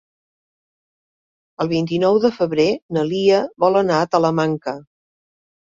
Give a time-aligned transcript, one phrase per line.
[1.65, 2.67] El vint-i-nou de febrer
[2.99, 4.79] na Lia vol anar a Talamanca.